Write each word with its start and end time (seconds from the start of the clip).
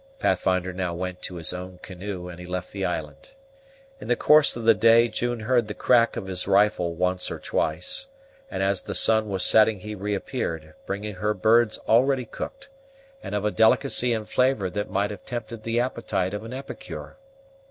Pathfinder 0.17 0.73
now 0.73 0.95
went 0.95 1.21
to 1.21 1.35
his 1.35 1.53
own 1.53 1.77
canoe, 1.83 2.27
and 2.27 2.39
he 2.39 2.47
left 2.47 2.71
the 2.71 2.83
island. 2.83 3.29
In 3.99 4.07
the 4.07 4.15
course 4.15 4.55
of 4.55 4.63
the 4.63 4.73
day 4.73 5.07
June 5.07 5.41
heard 5.41 5.67
the 5.67 5.75
crack 5.75 6.17
of 6.17 6.25
his 6.25 6.47
rifle 6.47 6.95
once 6.95 7.29
or 7.29 7.37
twice; 7.37 8.07
and 8.49 8.63
as 8.63 8.81
the 8.81 8.95
sun 8.95 9.29
was 9.29 9.45
setting 9.45 9.81
he 9.81 9.93
reappeared, 9.93 10.73
bringing 10.87 11.13
her 11.13 11.35
birds 11.35 11.77
ready 11.87 12.25
cooked, 12.25 12.67
and 13.21 13.35
of 13.35 13.45
a 13.45 13.51
delicacy 13.51 14.11
and 14.11 14.27
flavor 14.27 14.71
that 14.71 14.89
might 14.89 15.11
have 15.11 15.23
tempted 15.23 15.61
the 15.61 15.79
appetite 15.79 16.33
of 16.33 16.43
an 16.43 16.51
epicure. 16.51 17.17